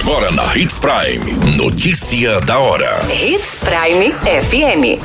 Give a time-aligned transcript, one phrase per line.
[0.00, 1.32] Agora na Hits Prime.
[1.58, 2.98] Notícia da hora.
[3.12, 4.98] Hits Prime FM.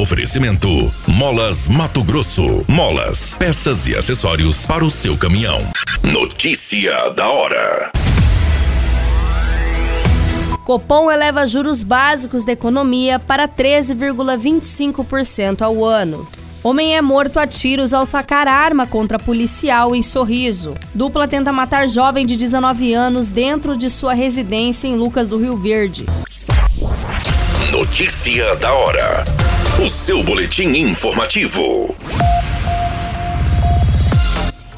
[0.00, 2.64] Oferecimento: Molas Mato Grosso.
[2.66, 5.60] Molas, peças e acessórios para o seu caminhão.
[6.02, 7.92] Notícia da hora.
[10.64, 16.26] Copom eleva juros básicos da economia para 13,25% ao ano.
[16.62, 20.74] Homem é morto a tiros ao sacar arma contra policial em Sorriso.
[20.94, 25.56] Dupla tenta matar jovem de 19 anos dentro de sua residência em Lucas do Rio
[25.56, 26.04] Verde.
[27.72, 29.24] Notícia da hora.
[29.82, 31.94] O seu boletim informativo.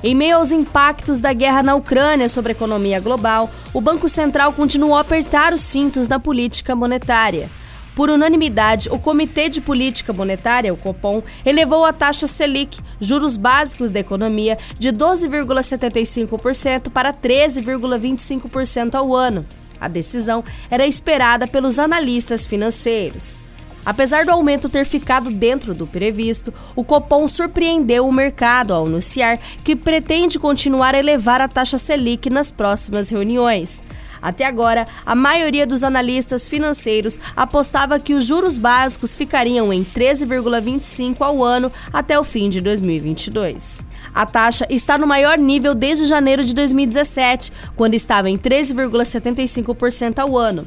[0.05, 4.53] Em meio aos impactos da guerra na Ucrânia sobre a economia global, o Banco Central
[4.53, 7.51] continuou a apertar os cintos na política monetária.
[7.95, 13.91] Por unanimidade, o Comitê de Política Monetária, o Copom, elevou a taxa Selic, juros básicos
[13.91, 19.45] da economia, de 12,75% para 13,25% ao ano.
[19.79, 23.37] A decisão era esperada pelos analistas financeiros.
[23.85, 29.41] Apesar do aumento ter ficado dentro do previsto, o Copom surpreendeu o mercado ao anunciar
[29.65, 33.83] que pretende continuar a elevar a taxa Selic nas próximas reuniões.
[34.23, 41.17] Até agora, a maioria dos analistas financeiros apostava que os juros básicos ficariam em 13,25
[41.21, 43.85] ao ano até o fim de 2022.
[44.15, 50.39] A taxa está no maior nível desde janeiro de 2017, quando estava em 13,75% ao
[50.39, 50.67] ano.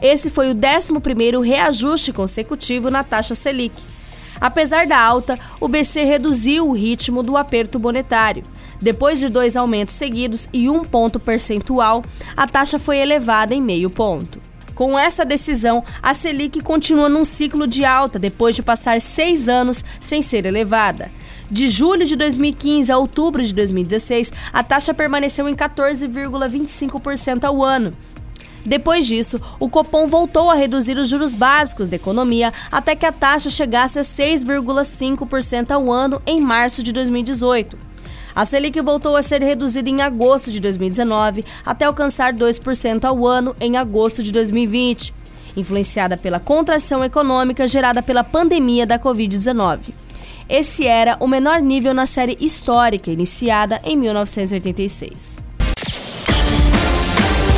[0.00, 3.74] Esse foi o 11º reajuste consecutivo na taxa Selic.
[4.40, 8.44] Apesar da alta, o BC reduziu o ritmo do aperto monetário.
[8.80, 12.04] Depois de dois aumentos seguidos e um ponto percentual,
[12.36, 14.40] a taxa foi elevada em meio ponto.
[14.74, 19.84] Com essa decisão, a Selic continua num ciclo de alta depois de passar seis anos
[20.00, 21.10] sem ser elevada.
[21.50, 27.92] De julho de 2015 a outubro de 2016, a taxa permaneceu em 14,25% ao ano,
[28.68, 33.10] depois disso, o Copom voltou a reduzir os juros básicos da economia até que a
[33.10, 37.78] taxa chegasse a 6,5% ao ano em março de 2018.
[38.34, 43.56] A Selic voltou a ser reduzida em agosto de 2019 até alcançar 2% ao ano
[43.58, 45.14] em agosto de 2020,
[45.56, 49.94] influenciada pela contração econômica gerada pela pandemia da Covid-19.
[50.46, 55.47] Esse era o menor nível na série histórica iniciada em 1986.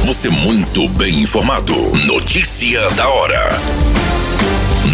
[0.06, 1.74] Você muito bem informado.
[2.06, 3.50] Notícia da hora.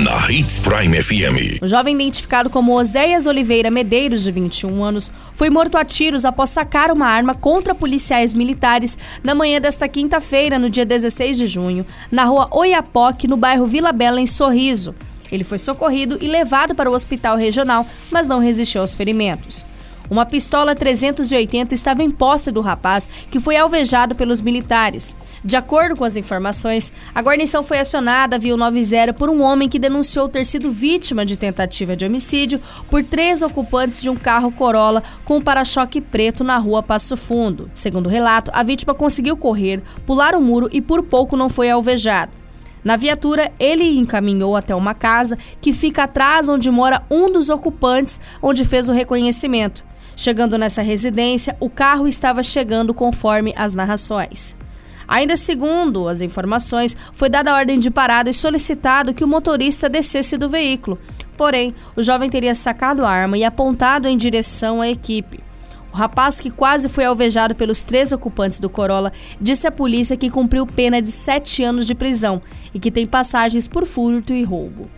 [0.02, 1.62] Na Hits Prime FM.
[1.62, 6.50] O jovem identificado como Oséias Oliveira Medeiros, de 21 anos, foi morto a tiros após
[6.50, 11.86] sacar uma arma contra policiais militares na manhã desta quinta-feira, no dia 16 de junho,
[12.10, 14.94] na rua Oiapoque, no bairro Vila Bela, em Sorriso.
[15.30, 19.64] Ele foi socorrido e levado para o hospital regional, mas não resistiu aos ferimentos.
[20.08, 25.16] Uma pistola 380 estava em posse do rapaz, que foi alvejado pelos militares.
[25.44, 29.80] De acordo com as informações, a guarnição foi acionada via 90 por um homem que
[29.80, 35.02] denunciou ter sido vítima de tentativa de homicídio por três ocupantes de um carro Corolla
[35.24, 37.68] com para-choque preto na rua Passo Fundo.
[37.74, 41.68] Segundo o relato, a vítima conseguiu correr, pular o muro e por pouco não foi
[41.68, 42.32] alvejado.
[42.84, 48.20] Na viatura, ele encaminhou até uma casa que fica atrás onde mora um dos ocupantes,
[48.40, 49.84] onde fez o reconhecimento.
[50.16, 54.56] Chegando nessa residência, o carro estava chegando conforme as narrações.
[55.06, 59.90] Ainda segundo as informações, foi dada a ordem de parada e solicitado que o motorista
[59.90, 60.98] descesse do veículo.
[61.36, 65.44] Porém, o jovem teria sacado a arma e apontado em direção à equipe.
[65.92, 70.30] O rapaz, que quase foi alvejado pelos três ocupantes do Corolla, disse à polícia que
[70.30, 72.40] cumpriu pena de sete anos de prisão
[72.72, 74.90] e que tem passagens por furto e roubo.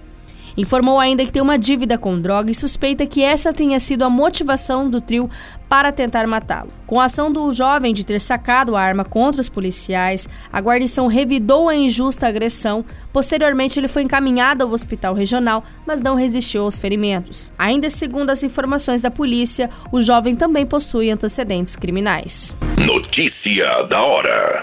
[0.59, 4.11] Informou ainda que tem uma dívida com droga e suspeita que essa tenha sido a
[4.11, 5.31] motivação do trio
[5.69, 6.73] para tentar matá-lo.
[6.85, 11.07] Com a ação do jovem de ter sacado a arma contra os policiais, a guarnição
[11.07, 12.85] revidou a injusta agressão.
[13.13, 17.53] Posteriormente, ele foi encaminhado ao hospital regional, mas não resistiu aos ferimentos.
[17.57, 22.53] Ainda segundo as informações da polícia, o jovem também possui antecedentes criminais.
[22.77, 24.63] Notícia da hora.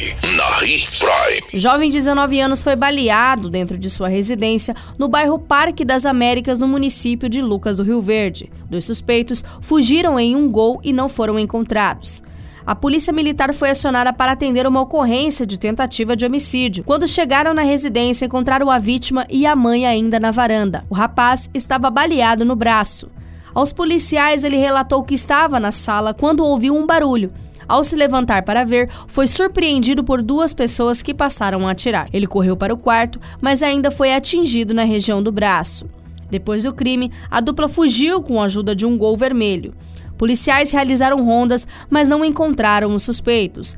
[0.21, 1.59] na Hits Prime.
[1.59, 6.59] Jovem de 19 anos foi baleado dentro de sua residência no bairro Parque das Américas,
[6.59, 8.51] no município de Lucas do Rio Verde.
[8.69, 12.21] Dois suspeitos fugiram em um gol e não foram encontrados.
[12.63, 16.83] A polícia militar foi acionada para atender uma ocorrência de tentativa de homicídio.
[16.83, 20.85] Quando chegaram na residência, encontraram a vítima e a mãe ainda na varanda.
[20.87, 23.09] O rapaz estava baleado no braço.
[23.53, 27.33] Aos policiais, ele relatou que estava na sala quando ouviu um barulho.
[27.71, 32.09] Ao se levantar para ver, foi surpreendido por duas pessoas que passaram a atirar.
[32.11, 35.89] Ele correu para o quarto, mas ainda foi atingido na região do braço.
[36.29, 39.73] Depois do crime, a dupla fugiu com a ajuda de um gol vermelho.
[40.17, 43.77] Policiais realizaram rondas, mas não encontraram os suspeitos.